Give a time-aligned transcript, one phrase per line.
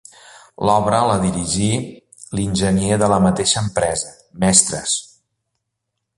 [0.67, 1.67] L'obra la dirigí
[2.39, 4.99] l'enginyer de la mateixa empresa, Mestres.